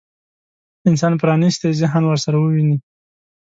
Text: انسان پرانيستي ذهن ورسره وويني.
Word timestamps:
انسان 0.89 1.13
پرانيستي 1.21 1.67
ذهن 1.81 2.03
ورسره 2.07 2.35
وويني. 2.39 2.77